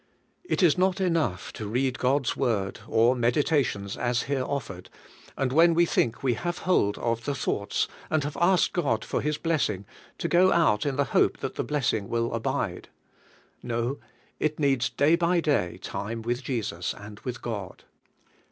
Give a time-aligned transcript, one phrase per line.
[0.43, 4.89] It is not enough to read God's Word, or meditations as here offered,
[5.37, 9.21] and when we think we have hold of the thoughts, and have asked God for
[9.21, 9.85] His blessing,
[10.17, 12.89] to go out in the hope that the blessing will abide.
[13.61, 13.99] No,
[14.39, 17.83] it needs day by day time with Jesus and with God.